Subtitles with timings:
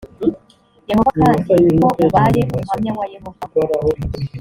[0.89, 1.39] yehova kandi
[1.81, 3.45] ko ubaye umuhamya wa yehova